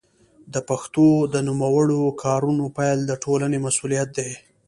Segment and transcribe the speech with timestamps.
[0.53, 4.31] د پښتو د نوموړو کارونو پيل د ټولنې مسوولیت دی.